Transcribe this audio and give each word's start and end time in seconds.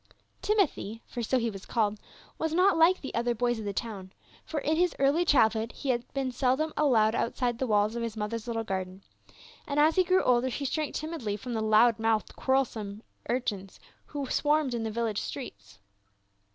Timothy— 0.41 0.99
for 1.11 1.21
so 1.21 1.37
he 1.37 1.51
was 1.51 1.67
called— 1.67 1.99
was 2.39 2.53
not 2.53 2.75
like 2.75 2.99
the 3.01 3.13
other 3.13 3.35
boys 3.35 3.59
of 3.59 3.65
the 3.65 3.71
town, 3.71 4.11
for 4.43 4.59
in 4.61 4.75
his 4.75 4.95
early 4.97 5.23
childhood 5.23 5.71
he 5.73 5.89
had 5.89 6.11
been 6.11 6.31
seldom 6.31 6.73
allowed 6.75 7.13
outside 7.13 7.59
the 7.59 7.67
walls 7.67 7.95
of 7.95 8.01
his 8.01 8.17
mother's 8.17 8.47
little 8.47 8.65
crarden, 8.65 9.01
and 9.67 9.79
as 9.79 9.97
he 9.97 10.03
grew 10.03 10.23
older 10.23 10.47
he 10.47 10.65
shrank 10.65 10.95
timidly 10.95 11.37
from 11.37 11.53
the 11.53 11.61
loud 11.61 11.99
mouthed 11.99 12.35
quarrelsome 12.35 13.03
urchins, 13.29 13.79
who 14.07 14.25
swarmed 14.27 14.73
in 14.73 14.81
the 14.81 14.89
villa^je 14.89 15.19
.streets. 15.19 15.77